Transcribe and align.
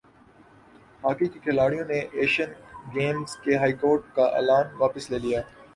hockey 1.03 1.27
کےکھلاڑیوں 1.33 1.85
نے 1.91 1.99
Asian 2.19 2.51
Games 2.93 3.31
کے 3.43 3.53
بائیکاٹ 3.59 4.01
کا 4.15 4.25
اعلان 4.37 4.65
واپس 4.81 5.03
لے 5.11 5.19
لیا 5.25 5.41